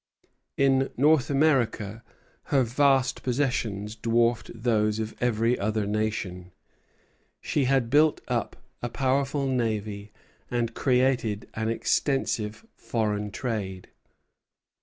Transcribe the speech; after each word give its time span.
In 0.57 0.89
North 0.97 1.29
America 1.29 2.01
her 2.45 2.63
vast 2.63 3.21
possessions 3.21 3.95
dwarfed 3.95 4.49
those 4.55 4.97
of 4.97 5.15
every 5.21 5.59
other 5.59 5.85
nation. 5.85 6.51
She 7.39 7.65
had 7.65 7.91
built 7.91 8.19
up 8.27 8.55
a 8.81 8.89
powerful 8.89 9.45
navy 9.45 10.11
and 10.49 10.73
created 10.73 11.47
an 11.53 11.69
extensive 11.69 12.65
foreign 12.73 13.29
trade. 13.29 13.89